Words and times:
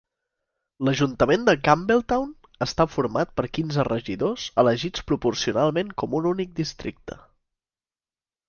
L'ajuntament 0.87 1.43
de 1.49 1.53
Campbelltown 1.67 2.31
està 2.67 2.87
format 2.93 3.35
per 3.41 3.45
quinze 3.59 3.85
regidors 3.89 4.47
elegits 4.65 5.07
proporcionalment 5.13 5.93
com 6.03 6.17
un 6.23 6.27
únic 6.35 6.57
districte. 6.63 7.21